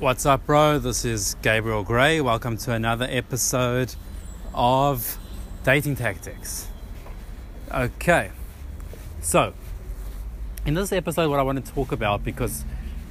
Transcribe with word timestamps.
What's 0.00 0.24
up, 0.24 0.46
bro? 0.46 0.78
This 0.78 1.04
is 1.04 1.34
Gabriel 1.42 1.82
Gray. 1.82 2.20
Welcome 2.20 2.56
to 2.58 2.70
another 2.70 3.08
episode 3.10 3.96
of 4.54 5.18
Dating 5.64 5.96
Tactics. 5.96 6.68
Okay, 7.74 8.30
so 9.20 9.54
in 10.64 10.74
this 10.74 10.92
episode, 10.92 11.28
what 11.30 11.40
I 11.40 11.42
want 11.42 11.66
to 11.66 11.72
talk 11.72 11.90
about 11.90 12.22
because 12.22 12.64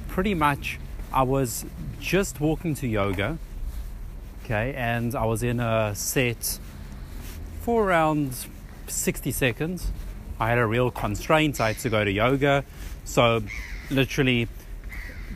pretty 0.08 0.32
much 0.32 0.80
I 1.12 1.24
was 1.24 1.66
just 2.00 2.40
walking 2.40 2.74
to 2.76 2.86
yoga, 2.86 3.36
okay, 4.42 4.72
and 4.74 5.14
I 5.14 5.26
was 5.26 5.42
in 5.42 5.60
a 5.60 5.94
set 5.94 6.58
for 7.60 7.84
around 7.84 8.46
60 8.86 9.30
seconds. 9.30 9.92
I 10.40 10.48
had 10.48 10.56
a 10.56 10.66
real 10.66 10.90
constraint, 10.90 11.60
I 11.60 11.74
had 11.74 11.80
to 11.80 11.90
go 11.90 12.02
to 12.02 12.10
yoga, 12.10 12.64
so 13.04 13.42
literally 13.90 14.48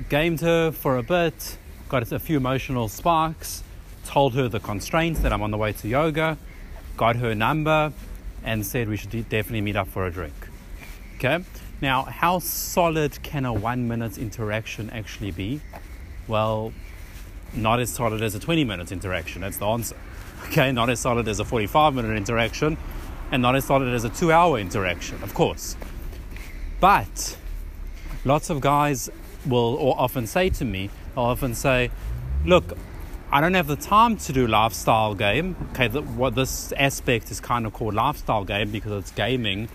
gamed 0.08 0.40
her 0.40 0.72
for 0.72 0.96
a 0.96 1.02
bit, 1.02 1.56
got 1.88 2.10
a 2.10 2.18
few 2.18 2.36
emotional 2.36 2.88
sparks, 2.88 3.62
told 4.04 4.34
her 4.34 4.48
the 4.48 4.60
constraints 4.60 5.20
that 5.20 5.32
I'm 5.32 5.42
on 5.42 5.50
the 5.50 5.58
way 5.58 5.72
to 5.72 5.88
yoga, 5.88 6.38
got 6.96 7.16
her 7.16 7.34
number, 7.34 7.92
and 8.44 8.66
said 8.66 8.88
we 8.88 8.96
should 8.96 9.10
definitely 9.10 9.60
meet 9.60 9.76
up 9.76 9.88
for 9.88 10.06
a 10.06 10.10
drink. 10.10 10.34
Okay, 11.16 11.44
now 11.80 12.02
how 12.02 12.38
solid 12.38 13.22
can 13.22 13.44
a 13.44 13.52
one 13.52 13.86
minute 13.86 14.18
interaction 14.18 14.90
actually 14.90 15.30
be? 15.30 15.60
Well, 16.26 16.72
not 17.54 17.80
as 17.80 17.90
solid 17.90 18.22
as 18.22 18.34
a 18.34 18.40
20 18.40 18.64
minute 18.64 18.90
interaction, 18.92 19.42
that's 19.42 19.58
the 19.58 19.66
answer. 19.66 19.96
Okay, 20.46 20.72
not 20.72 20.90
as 20.90 21.00
solid 21.00 21.28
as 21.28 21.38
a 21.38 21.44
45 21.44 21.94
minute 21.94 22.16
interaction, 22.16 22.76
and 23.30 23.40
not 23.42 23.54
as 23.54 23.64
solid 23.64 23.88
as 23.94 24.04
a 24.04 24.10
two 24.10 24.32
hour 24.32 24.58
interaction, 24.58 25.22
of 25.22 25.32
course. 25.34 25.76
But 26.80 27.36
lots 28.24 28.50
of 28.50 28.60
guys 28.60 29.08
will 29.46 29.76
or 29.76 29.98
often 29.98 30.26
say 30.26 30.50
to 30.50 30.64
me, 30.64 30.90
they'll 31.14 31.24
often 31.24 31.54
say, 31.54 31.90
Look, 32.44 32.76
I 33.30 33.40
don't 33.40 33.54
have 33.54 33.66
the 33.66 33.76
time 33.76 34.16
to 34.18 34.32
do 34.32 34.46
lifestyle 34.46 35.14
game. 35.14 35.56
Okay, 35.70 35.88
the, 35.88 36.02
what 36.02 36.34
this 36.34 36.72
aspect 36.72 37.30
is 37.30 37.40
kind 37.40 37.64
of 37.64 37.72
called 37.72 37.94
lifestyle 37.94 38.44
game 38.44 38.70
because 38.70 38.92
it's 38.92 39.10
gaming 39.12 39.68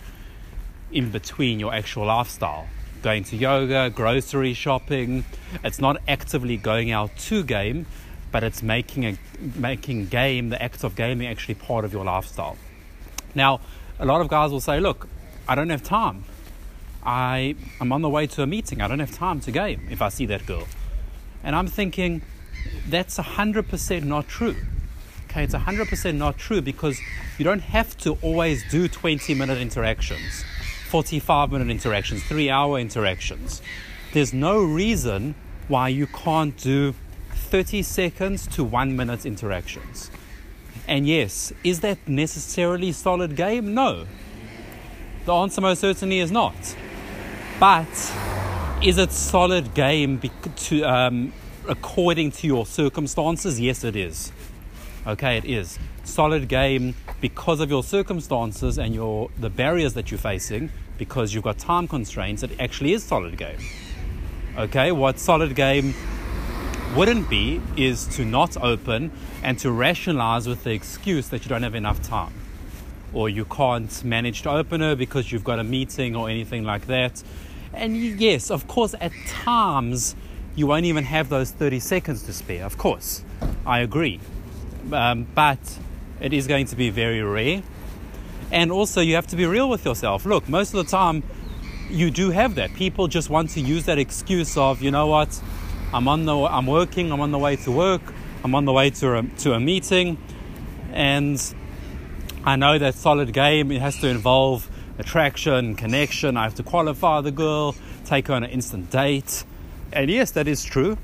in 0.92 1.10
between 1.10 1.60
your 1.60 1.74
actual 1.74 2.06
lifestyle. 2.06 2.68
Going 3.02 3.24
to 3.26 3.36
yoga, 3.36 3.90
grocery 3.90 4.54
shopping. 4.54 5.26
It's 5.64 5.80
not 5.80 5.98
actively 6.08 6.58
going 6.58 6.92
out 6.92 7.16
to 7.18 7.44
game, 7.44 7.86
but 8.32 8.44
it's 8.44 8.62
making 8.62 9.06
a 9.06 9.18
making 9.56 10.08
game, 10.08 10.50
the 10.50 10.62
act 10.62 10.84
of 10.84 10.96
gaming 10.96 11.28
actually 11.28 11.56
part 11.56 11.86
of 11.86 11.94
your 11.94 12.06
lifestyle. 12.06 12.58
Now, 13.34 13.62
a 13.98 14.06
lot 14.06 14.22
of 14.22 14.28
guys 14.28 14.52
will 14.52 14.62
say, 14.62 14.80
look, 14.80 15.08
I 15.48 15.56
don't 15.56 15.70
have 15.70 15.84
time. 15.84 16.26
I 17.08 17.56
am 17.80 17.94
on 17.94 18.02
the 18.02 18.10
way 18.10 18.28
to 18.28 18.44
a 18.44 18.48
meeting. 18.48 18.82
I 18.82 18.90
don't 18.90 19.00
have 19.00 19.14
time 19.14 19.40
to 19.42 19.52
game 19.52 19.88
if 19.90 20.02
I 20.02 20.10
see 20.10 20.26
that 20.26 20.46
girl. 20.46 20.68
And 21.42 21.56
I'm 21.56 21.68
thinking, 21.68 22.22
that's 22.90 23.18
100% 23.18 24.04
not 24.04 24.28
true. 24.28 24.58
Okay, 25.30 25.46
it's 25.46 25.56
100% 25.56 26.16
not 26.16 26.38
true 26.38 26.62
because 26.62 27.00
you 27.38 27.46
don't 27.46 27.62
have 27.62 27.96
to 28.00 28.18
always 28.22 28.70
do 28.70 28.90
20 28.90 29.34
minute 29.36 29.58
interactions, 29.58 30.44
45 30.90 31.54
minute 31.54 31.70
interactions, 31.70 32.24
three 32.24 32.50
hour 32.50 32.78
interactions. 32.78 33.62
There's 34.12 34.34
no 34.34 34.62
reason 34.62 35.36
why 35.70 35.88
you 35.88 36.08
can't 36.08 36.58
do 36.58 36.94
30 37.32 37.84
seconds 37.84 38.48
to 38.48 38.66
one 38.66 38.98
minute 38.98 39.26
interactions. 39.26 40.12
And 40.90 41.08
yes, 41.08 41.54
is 41.64 41.80
that 41.82 42.00
necessarily 42.06 42.92
solid 42.92 43.38
game? 43.38 43.74
No. 43.74 44.08
The 45.26 45.34
answer 45.34 45.62
most 45.62 45.80
certainly 45.80 46.20
is 46.20 46.32
not. 46.32 46.76
But 47.60 47.88
is 48.84 49.00
it 49.00 49.12
solid 49.12 49.74
game 49.74 50.22
to, 50.58 50.84
um, 50.84 51.34
according 51.68 52.32
to 52.34 52.48
your 52.48 52.68
circumstances? 52.68 53.60
Yes, 53.60 53.84
it 53.84 53.96
is. 53.96 54.32
Okay, 55.08 55.38
it 55.38 55.46
is 55.46 55.80
solid 56.04 56.48
game 56.48 56.94
because 57.20 57.60
of 57.60 57.72
your 57.72 57.84
circumstances 57.84 58.78
and 58.78 58.94
your 58.94 59.32
the 59.40 59.50
barriers 59.50 59.96
that 59.96 60.12
you're 60.12 60.20
facing. 60.20 60.70
Because 61.00 61.34
you've 61.34 61.44
got 61.44 61.58
time 61.58 61.88
constraints, 61.88 62.44
it 62.44 62.52
actually 62.60 62.94
is 62.94 63.04
solid 63.04 63.38
game. 63.38 63.60
Okay, 64.56 64.92
what 64.92 65.18
solid 65.18 65.56
game 65.56 65.96
wouldn't 66.96 67.28
be 67.28 67.60
is 67.76 68.06
to 68.18 68.24
not 68.26 68.56
open 68.58 69.12
and 69.42 69.58
to 69.60 69.72
rationalize 69.72 70.48
with 70.48 70.64
the 70.64 70.72
excuse 70.72 71.30
that 71.30 71.44
you 71.44 71.50
don't 71.50 71.64
have 71.64 71.76
enough 71.76 72.02
time 72.02 72.34
or 73.14 73.30
you 73.30 73.46
can't 73.46 74.04
manage 74.04 74.42
to 74.44 74.50
open 74.50 74.82
her 74.82 74.96
because 74.96 75.32
you've 75.32 75.44
got 75.44 75.60
a 75.60 75.64
meeting 75.64 76.16
or 76.16 76.30
anything 76.30 76.64
like 76.64 76.88
that 76.88 77.24
and 77.78 77.96
yes, 78.20 78.50
of 78.50 78.68
course, 78.68 78.96
at 79.00 79.12
times 79.28 80.16
you 80.56 80.66
won't 80.68 80.86
even 80.86 81.04
have 81.04 81.30
those 81.30 81.52
30 81.52 81.80
seconds 81.80 82.24
to 82.24 82.34
spare. 82.34 82.66
Of 82.66 82.78
course, 82.78 83.24
I 83.66 83.80
agree. 83.80 84.20
Um, 84.92 85.28
but 85.36 85.60
it 86.20 86.34
is 86.34 86.48
going 86.48 86.66
to 86.68 86.76
be 86.76 86.90
very 86.90 87.22
rare. 87.22 87.62
And 88.52 88.72
also, 88.72 89.02
you 89.02 89.16
have 89.16 89.28
to 89.28 89.36
be 89.36 89.46
real 89.46 89.70
with 89.70 89.86
yourself. 89.86 90.26
Look, 90.26 90.50
most 90.50 90.74
of 90.74 90.84
the 90.84 90.90
time, 90.90 91.22
you 91.90 92.10
do 92.10 92.32
have 92.32 92.56
that. 92.56 92.74
People 92.74 93.08
just 93.08 93.30
want 93.30 93.52
to 93.52 93.62
use 93.62 93.86
that 93.86 94.00
excuse 94.00 94.58
of, 94.58 94.82
you 94.82 94.90
know 94.90 95.08
what, 95.08 95.40
I'm 95.94 96.08
on 96.08 96.26
the, 96.26 96.36
I'm 96.36 96.66
working, 96.66 97.12
I'm 97.12 97.22
on 97.22 97.32
the 97.32 97.38
way 97.38 97.58
to 97.58 97.72
work, 97.72 98.02
I'm 98.44 98.56
on 98.56 98.66
the 98.66 98.74
way 98.74 98.90
to 98.90 99.20
a, 99.20 99.24
to 99.24 99.54
a 99.54 99.60
meeting, 99.60 100.18
and 100.92 101.40
I 102.44 102.56
know 102.56 102.78
that 102.78 102.96
solid 102.96 103.34
game 103.34 103.72
it 103.72 103.82
has 103.82 103.98
to 103.98 104.08
involve 104.08 104.70
attraction, 105.00 105.76
connection. 105.76 106.38
I 106.38 106.44
have 106.44 106.56
to 106.56 106.64
qualify 106.64 107.22
the 107.22 107.32
girl, 107.32 107.76
take 108.06 108.28
her 108.28 108.34
on 108.34 108.44
an 108.44 108.50
instant 108.50 108.90
date. 108.90 109.44
And 109.92 110.10
yes, 110.10 110.32
that 110.32 110.48
is 110.48 110.64
true. 110.64 110.98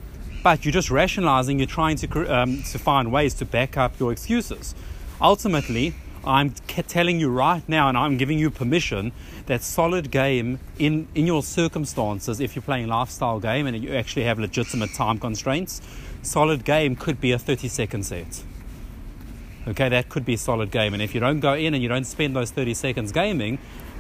But 0.44 0.66
you're 0.66 0.74
just 0.74 0.92
rationalizing, 0.92 1.60
you're 1.60 1.68
trying 1.68 1.96
to, 1.98 2.34
um, 2.34 2.64
to 2.64 2.80
find 2.80 3.12
ways 3.12 3.34
to 3.36 3.46
back 3.46 3.78
up 3.78 4.00
your 4.00 4.12
excuses. 4.12 4.76
Ultimately, 5.22 5.96
I'm 6.26 6.52
telling 6.52 7.20
you 7.20 7.30
right 7.30 7.68
now, 7.68 7.90
and 7.90 7.98
I'm 7.98 8.18
giving 8.18 8.40
you 8.40 8.50
permission 8.50 9.12
that 9.46 9.62
solid 9.62 10.12
game 10.12 10.60
in, 10.78 11.08
in 11.16 11.28
your 11.28 11.44
circumstances, 11.44 12.40
if 12.40 12.56
you're 12.56 12.64
playing 12.64 12.88
lifestyle 12.88 13.40
game 13.40 13.68
and 13.68 13.82
you 13.82 13.94
actually 13.94 14.24
have 14.24 14.40
legitimate 14.40 14.94
time 14.94 15.20
constraints, 15.20 15.82
solid 16.22 16.64
game 16.64 16.96
could 16.96 17.20
be 17.20 17.32
a 17.32 17.40
30 17.40 17.68
second 17.68 18.06
set. 18.06 18.44
Okay, 19.66 19.88
that 19.90 20.10
could 20.10 20.26
be 20.26 20.34
a 20.34 20.38
solid 20.38 20.72
game. 20.72 20.94
And 20.94 21.02
if 21.02 21.14
you 21.14 21.22
don't 21.22 21.40
go 21.40 21.54
in 21.54 21.74
and 21.74 21.82
you 21.82 21.88
don't 21.88 22.04
spend 22.06 22.36
those 22.36 22.52
30 22.52 22.74
seconds 22.74 23.12
gaming, 23.14 23.60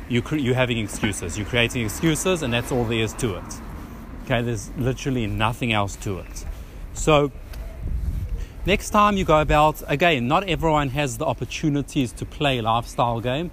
you 0.10 0.22
cre- 0.22 0.36
you're 0.36 0.56
having 0.56 0.78
excuses. 0.78 1.38
You're 1.38 1.48
creating 1.48 1.86
excuses, 1.86 2.42
and 2.42 2.54
that's 2.54 2.72
all 2.72 2.84
there 2.84 3.00
is 3.00 3.14
to 3.14 3.36
it. 3.36 3.62
Okay, 4.26 4.42
there's 4.42 4.72
literally 4.78 5.26
nothing 5.26 5.72
else 5.72 5.96
to 5.98 6.20
it. 6.20 6.46
So, 6.94 7.32
next 8.66 8.90
time 8.90 9.16
you 9.16 9.24
go 9.24 9.40
about, 9.40 9.82
again, 9.88 10.28
not 10.28 10.48
everyone 10.50 10.90
has 10.90 11.18
the 11.18 11.26
opportunities 11.26 12.12
to 12.14 12.26
play 12.26 12.58
a 12.58 12.62
lifestyle 12.62 13.22
game. 13.22 13.50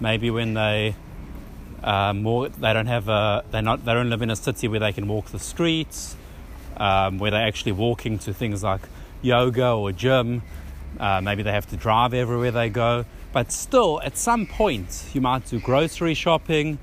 Maybe 0.00 0.30
when 0.30 0.54
they 0.54 0.96
more, 1.84 2.48
they 2.48 2.72
don't 2.72 2.86
have 2.86 3.08
a, 3.08 3.44
they 3.52 3.60
not, 3.60 3.84
they 3.84 3.94
don't 3.94 4.10
live 4.10 4.22
in 4.22 4.30
a 4.30 4.36
city 4.36 4.66
where 4.66 4.80
they 4.80 4.92
can 4.92 5.06
walk 5.06 5.26
the 5.26 5.38
streets, 5.38 6.16
um, 6.76 7.18
where 7.18 7.30
they're 7.30 7.46
actually 7.46 7.72
walking 7.72 8.18
to 8.20 8.34
things 8.34 8.64
like 8.64 8.80
yoga 9.22 9.70
or 9.70 9.92
gym 9.92 10.42
uh, 10.98 11.20
maybe 11.20 11.42
they 11.42 11.52
have 11.52 11.66
to 11.66 11.76
drive 11.76 12.14
everywhere 12.14 12.50
they 12.50 12.68
go. 12.68 13.04
But 13.32 13.50
still, 13.50 14.00
at 14.02 14.16
some 14.16 14.46
point, 14.46 15.06
you 15.14 15.20
might 15.20 15.46
do 15.46 15.58
grocery 15.58 16.14
shopping, 16.14 16.78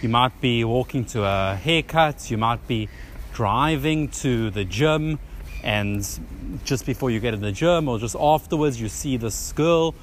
you 0.00 0.08
might 0.08 0.40
be 0.40 0.64
walking 0.64 1.04
to 1.06 1.24
a 1.24 1.56
haircut, 1.56 2.30
you 2.30 2.38
might 2.38 2.66
be 2.66 2.88
driving 3.32 4.08
to 4.08 4.50
the 4.50 4.64
gym, 4.64 5.18
and 5.62 6.06
just 6.64 6.86
before 6.86 7.10
you 7.10 7.20
get 7.20 7.34
in 7.34 7.40
the 7.40 7.52
gym 7.52 7.88
or 7.88 7.98
just 7.98 8.16
afterwards, 8.18 8.80
you 8.80 8.88
see 8.88 9.16
this 9.16 9.52
girl, 9.52 9.94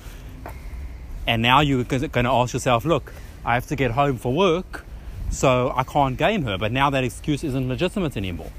and 1.25 1.41
now 1.41 1.61
you're 1.61 1.83
going 1.83 2.09
to 2.11 2.31
ask 2.31 2.53
yourself, 2.53 2.85
look, 2.85 3.11
I 3.43 3.55
have 3.55 3.67
to 3.67 3.75
get 3.75 3.91
home 3.91 4.17
for 4.17 4.33
work, 4.33 4.85
so 5.31 5.73
I 5.75 5.83
can't 5.83 6.17
game 6.17 6.43
her. 6.43 6.57
But 6.57 6.71
now 6.71 6.89
that 6.91 7.03
excuse 7.03 7.43
isn't 7.43 7.67
legitimate 7.67 8.15
anymore, 8.17 8.51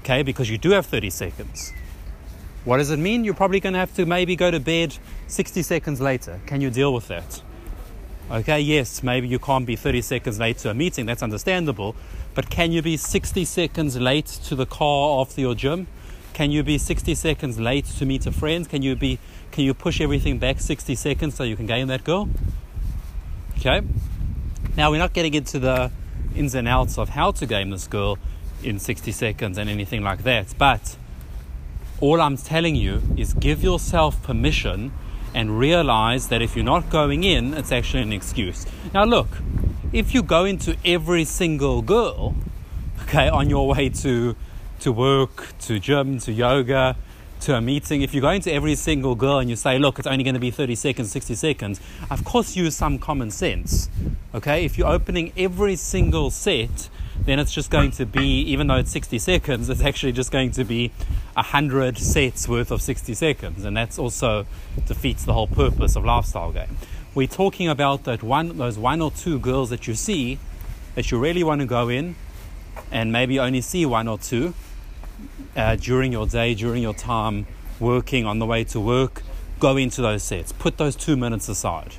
okay, 0.00 0.22
because 0.22 0.50
you 0.50 0.58
do 0.58 0.70
have 0.70 0.86
30 0.86 1.10
seconds. 1.10 1.72
What 2.64 2.78
does 2.78 2.90
it 2.90 2.98
mean? 2.98 3.24
You're 3.24 3.34
probably 3.34 3.60
going 3.60 3.74
to 3.74 3.78
have 3.78 3.94
to 3.94 4.06
maybe 4.06 4.36
go 4.36 4.50
to 4.50 4.58
bed 4.58 4.96
60 5.26 5.62
seconds 5.62 6.00
later. 6.00 6.40
Can 6.46 6.60
you 6.60 6.70
deal 6.70 6.94
with 6.94 7.08
that? 7.08 7.42
Okay, 8.30 8.58
yes, 8.58 9.02
maybe 9.02 9.28
you 9.28 9.38
can't 9.38 9.66
be 9.66 9.76
30 9.76 10.00
seconds 10.00 10.38
late 10.38 10.56
to 10.58 10.70
a 10.70 10.74
meeting, 10.74 11.04
that's 11.04 11.22
understandable. 11.22 11.94
But 12.34 12.48
can 12.48 12.72
you 12.72 12.80
be 12.80 12.96
60 12.96 13.44
seconds 13.44 13.98
late 13.98 14.26
to 14.26 14.56
the 14.56 14.64
car 14.64 15.20
after 15.20 15.42
your 15.42 15.54
gym? 15.54 15.88
Can 16.32 16.50
you 16.50 16.62
be 16.62 16.78
60 16.78 17.14
seconds 17.14 17.60
late 17.60 17.84
to 17.84 18.06
meet 18.06 18.26
a 18.26 18.32
friend? 18.32 18.68
Can 18.68 18.82
you 18.82 18.96
be 18.96 19.18
can 19.52 19.62
you 19.62 19.72
push 19.72 20.00
everything 20.00 20.38
back 20.38 20.58
60 20.58 20.94
seconds 20.96 21.36
so 21.36 21.44
you 21.44 21.54
can 21.54 21.66
game 21.66 21.86
that 21.88 22.02
girl? 22.02 22.28
Okay. 23.58 23.82
Now 24.76 24.90
we're 24.90 24.98
not 24.98 25.12
getting 25.12 25.34
into 25.34 25.60
the 25.60 25.92
ins 26.34 26.56
and 26.56 26.66
outs 26.66 26.98
of 26.98 27.10
how 27.10 27.30
to 27.30 27.46
game 27.46 27.70
this 27.70 27.86
girl 27.86 28.18
in 28.64 28.78
60 28.80 29.12
seconds 29.12 29.58
and 29.58 29.70
anything 29.70 30.02
like 30.02 30.24
that, 30.24 30.54
but 30.58 30.96
all 32.04 32.20
I'm 32.20 32.36
telling 32.36 32.76
you 32.76 33.00
is 33.16 33.32
give 33.32 33.62
yourself 33.62 34.22
permission 34.22 34.92
and 35.34 35.58
realize 35.58 36.28
that 36.28 36.42
if 36.42 36.54
you're 36.54 36.62
not 36.62 36.90
going 36.90 37.24
in, 37.24 37.54
it's 37.54 37.72
actually 37.72 38.02
an 38.02 38.12
excuse. 38.12 38.66
Now, 38.92 39.04
look, 39.04 39.28
if 39.90 40.12
you 40.12 40.22
go 40.22 40.44
into 40.44 40.76
every 40.84 41.24
single 41.24 41.80
girl, 41.80 42.34
okay, 43.04 43.30
on 43.30 43.48
your 43.48 43.66
way 43.68 43.88
to 43.88 44.36
to 44.80 44.92
work, 44.92 45.56
to 45.60 45.78
gym, 45.78 46.18
to 46.18 46.30
yoga, 46.30 46.94
to 47.40 47.56
a 47.56 47.60
meeting, 47.62 48.02
if 48.02 48.12
you 48.12 48.20
go 48.20 48.28
into 48.28 48.52
every 48.52 48.74
single 48.74 49.14
girl 49.14 49.38
and 49.38 49.48
you 49.48 49.56
say, 49.56 49.78
look, 49.78 49.98
it's 49.98 50.06
only 50.06 50.24
going 50.24 50.34
to 50.34 50.40
be 50.40 50.50
30 50.50 50.74
seconds, 50.74 51.10
60 51.10 51.34
seconds, 51.36 51.80
of 52.10 52.22
course 52.22 52.54
use 52.54 52.76
some 52.76 52.98
common 52.98 53.30
sense. 53.30 53.88
Okay? 54.34 54.66
If 54.66 54.76
you're 54.76 54.88
opening 54.88 55.32
every 55.38 55.76
single 55.76 56.30
set, 56.30 56.90
then 57.24 57.38
it's 57.38 57.52
just 57.52 57.70
going 57.70 57.92
to 57.92 58.04
be, 58.04 58.42
even 58.42 58.66
though 58.66 58.76
it's 58.76 58.90
60 58.90 59.18
seconds, 59.18 59.70
it's 59.70 59.80
actually 59.80 60.12
just 60.12 60.30
going 60.30 60.50
to 60.50 60.64
be 60.64 60.90
100 61.34 61.98
sets 61.98 62.48
worth 62.48 62.70
of 62.70 62.80
60 62.82 63.14
seconds. 63.14 63.64
And 63.64 63.76
that's 63.76 63.98
also 63.98 64.46
defeats 64.86 65.24
the 65.24 65.32
whole 65.32 65.46
purpose 65.46 65.96
of 65.96 66.04
lifestyle 66.04 66.52
game. 66.52 66.76
We're 67.14 67.28
talking 67.28 67.68
about 67.68 68.04
that 68.04 68.22
one, 68.22 68.56
those 68.56 68.78
one 68.78 69.00
or 69.00 69.10
two 69.10 69.38
girls 69.38 69.70
that 69.70 69.86
you 69.86 69.94
see 69.94 70.38
that 70.94 71.10
you 71.10 71.18
really 71.18 71.44
want 71.44 71.60
to 71.60 71.66
go 71.66 71.88
in 71.88 72.16
and 72.90 73.12
maybe 73.12 73.38
only 73.38 73.60
see 73.60 73.86
one 73.86 74.08
or 74.08 74.18
two 74.18 74.54
uh, 75.56 75.76
during 75.76 76.12
your 76.12 76.26
day, 76.26 76.54
during 76.54 76.82
your 76.82 76.94
time 76.94 77.46
working 77.80 78.26
on 78.26 78.38
the 78.38 78.46
way 78.46 78.64
to 78.64 78.80
work, 78.80 79.22
go 79.60 79.76
into 79.76 80.02
those 80.02 80.22
sets. 80.22 80.52
Put 80.52 80.78
those 80.78 80.96
two 80.96 81.16
minutes 81.16 81.48
aside. 81.48 81.94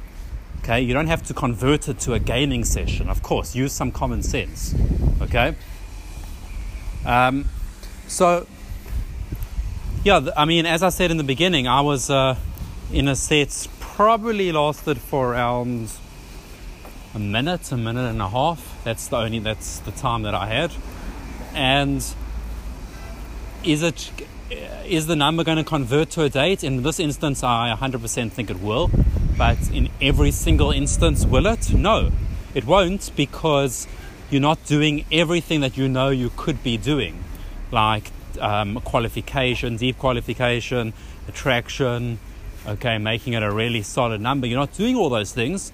Okay, 0.59 0.81
you 0.81 0.93
don't 0.93 1.07
have 1.07 1.23
to 1.23 1.33
convert 1.33 1.87
it 1.87 1.99
to 1.99 2.13
a 2.13 2.19
gaming 2.19 2.65
session. 2.65 3.07
Of 3.07 3.21
course, 3.21 3.55
use 3.55 3.71
some 3.71 3.91
common 3.91 4.23
sense. 4.23 4.73
Okay. 5.21 5.55
Um, 7.05 7.45
so, 8.07 8.47
yeah, 10.05 10.21
I 10.37 10.45
mean, 10.45 10.67
as 10.67 10.83
I 10.83 10.89
said 10.89 11.09
in 11.09 11.17
the 11.17 11.23
beginning, 11.23 11.67
I 11.67 11.81
was 11.81 12.11
uh, 12.11 12.35
in 12.93 13.07
a 13.07 13.15
set 13.15 13.67
probably 13.79 14.51
lasted 14.51 14.99
for 14.99 15.33
around 15.33 15.89
a 17.15 17.19
minute, 17.19 17.71
a 17.71 17.77
minute 17.77 18.07
and 18.11 18.21
a 18.21 18.29
half. 18.29 18.79
That's 18.83 19.07
the 19.07 19.17
only 19.17 19.39
that's 19.39 19.79
the 19.79 19.89
time 19.89 20.21
that 20.21 20.35
I 20.35 20.45
had, 20.45 20.71
and 21.55 22.05
is 23.63 23.81
it 23.81 24.11
is 24.85 25.07
the 25.07 25.15
number 25.15 25.43
going 25.43 25.57
to 25.57 25.63
convert 25.63 26.11
to 26.11 26.21
a 26.21 26.29
date? 26.29 26.63
In 26.63 26.83
this 26.83 26.99
instance, 26.99 27.43
I 27.43 27.75
100% 27.75 28.31
think 28.31 28.51
it 28.51 28.61
will, 28.61 28.91
but 29.35 29.57
in 29.71 29.89
every 29.99 30.29
single 30.29 30.69
instance, 30.69 31.25
will 31.25 31.47
it? 31.47 31.73
No, 31.73 32.11
it 32.53 32.65
won't 32.65 33.11
because 33.15 33.87
you're 34.29 34.39
not 34.39 34.63
doing 34.65 35.03
everything 35.11 35.61
that 35.61 35.77
you 35.77 35.89
know 35.89 36.09
you 36.09 36.29
could 36.37 36.61
be 36.61 36.77
doing, 36.77 37.23
like 37.71 38.11
um, 38.39 38.81
qualification, 38.81 39.77
deep 39.77 39.97
qualification, 39.97 40.93
attraction, 41.27 42.19
okay, 42.67 42.97
making 42.97 43.33
it 43.33 43.43
a 43.43 43.51
really 43.51 43.81
solid 43.81 44.21
number. 44.21 44.47
You're 44.47 44.59
not 44.59 44.73
doing 44.73 44.95
all 44.95 45.09
those 45.09 45.31
things. 45.31 45.71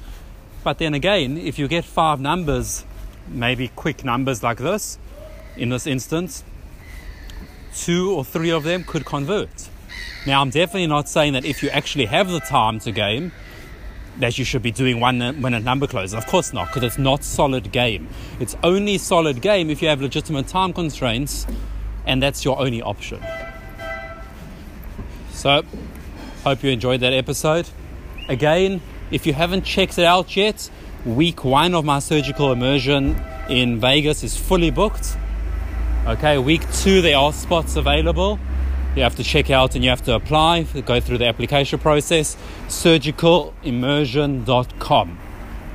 But 0.64 0.78
then 0.78 0.94
again, 0.94 1.38
if 1.38 1.58
you 1.58 1.68
get 1.68 1.86
five 1.86 2.20
numbers, 2.20 2.86
maybe 3.28 3.70
quick 3.70 4.04
numbers 4.04 4.44
like 4.44 4.58
this, 4.58 5.00
in 5.58 5.70
this 5.70 5.88
instance, 5.88 6.44
two 7.76 8.12
or 8.12 8.24
three 8.24 8.52
of 8.52 8.64
them 8.64 8.84
could 8.84 9.06
convert. 9.06 9.70
Now, 10.28 10.42
I'm 10.42 10.52
definitely 10.52 10.88
not 10.88 11.10
saying 11.10 11.34
that 11.34 11.46
if 11.46 11.64
you 11.64 11.70
actually 11.70 12.06
have 12.06 12.30
the 12.30 12.40
time 12.40 12.80
to 12.82 12.92
game, 12.92 13.32
that 14.20 14.38
you 14.38 14.46
should 14.46 14.62
be 14.62 14.72
doing 14.72 15.00
one 15.00 15.42
when 15.42 15.54
a 15.54 15.60
number 15.60 15.88
closes. 15.88 16.14
Of 16.14 16.28
course 16.28 16.54
not, 16.54 16.68
because 16.68 16.84
it's 16.84 16.98
not 16.98 17.24
solid 17.24 17.72
game. 17.72 18.08
It's 18.40 18.56
only 18.64 18.98
solid 18.98 19.42
game 19.42 19.70
if 19.70 19.82
you 19.82 19.88
have 19.88 20.02
legitimate 20.02 20.48
time 20.48 20.74
constraints, 20.74 21.48
and 22.06 22.22
that's 22.22 22.46
your 22.46 22.60
only 22.60 22.82
option. 22.82 23.22
So, 25.32 25.64
hope 26.44 26.64
you 26.64 26.72
enjoyed 26.72 27.02
that 27.02 27.14
episode. 27.14 27.68
Again, 28.28 28.82
if 29.12 29.26
you 29.26 29.34
haven't 29.34 29.64
checked 29.64 29.98
it 29.98 30.06
out 30.06 30.38
yet, 30.38 30.70
week 31.06 31.44
one 31.44 31.74
of 31.74 31.84
my 31.84 31.98
surgical 32.00 32.52
immersion 32.52 33.20
in 33.50 33.80
Vegas 33.80 34.24
is 34.24 34.38
fully 34.38 34.70
booked. 34.72 35.18
Okay, 36.06 36.38
week 36.38 36.62
two, 36.74 37.02
there 37.02 37.18
are 37.18 37.34
spots 37.34 37.76
available. 37.76 38.40
You 38.96 39.04
have 39.04 39.16
to 39.16 39.24
check 39.24 39.50
out 39.50 39.76
and 39.76 39.84
you 39.84 39.90
have 39.90 40.04
to 40.04 40.16
apply, 40.16 40.64
go 40.64 41.00
through 41.00 41.20
the 41.20 41.28
application 41.28 41.80
process. 41.80 42.36
Surgicalimmersion.com. 42.68 45.20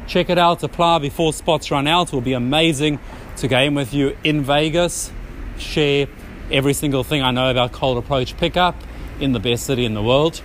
Check 0.07 0.31
it 0.31 0.39
out, 0.39 0.63
apply 0.63 0.99
before 0.99 1.33
spots 1.33 1.71
run 1.71 1.87
out. 1.87 2.09
It 2.09 2.13
will 2.13 2.21
be 2.21 2.35
amazing 2.35 2.99
to 3.39 3.49
game 3.49 3.75
with 3.75 3.95
you 3.95 4.19
in 4.23 4.43
Vegas. 4.43 5.11
Share 5.59 6.07
every 6.51 6.73
single 6.73 7.05
thing 7.05 7.23
I 7.23 7.31
know 7.31 7.51
about 7.51 7.73
cold 7.73 7.99
approach 7.99 8.37
pickup 8.37 8.77
in 9.21 9.33
the 9.33 9.41
best 9.41 9.67
city 9.67 9.85
in 9.85 9.95
the 9.95 10.03
world. 10.03 10.41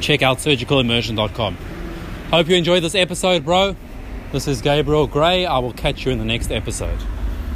Check 0.00 0.22
out 0.22 0.38
surgicalimmersion.com. 0.38 1.56
Hope 2.30 2.48
you 2.48 2.56
enjoyed 2.56 2.82
this 2.82 2.94
episode, 2.94 3.44
bro. 3.44 3.76
This 4.32 4.48
is 4.48 4.60
Gabriel 4.60 5.06
Gray. 5.06 5.46
I 5.46 5.58
will 5.58 5.72
catch 5.72 6.04
you 6.04 6.12
in 6.12 6.18
the 6.18 6.24
next 6.24 6.50
episode. 6.50 6.98